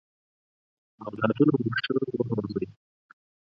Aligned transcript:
اولادونه 1.05 1.53
مو 1.61 1.69
ښه 1.81 1.93
ورزوی! 2.31 2.67